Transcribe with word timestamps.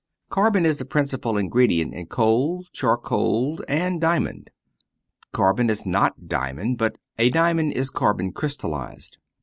Carbon 0.31 0.65
is 0.65 0.79
the 0.79 0.85
principal 0.85 1.37
ingredient 1.37 1.93
in 1.93 2.07
coal, 2.07 2.65
charcoal, 2.73 3.63
and 3.67 4.01
diamond. 4.01 4.49
Carbon 5.31 5.69
is 5.69 5.85
not 5.85 6.27
diamond, 6.27 6.79
but 6.79 6.97
a 7.19 7.29
diamond 7.29 7.73
is 7.73 7.91
carbon 7.91 8.31
crystallized. 8.31 9.19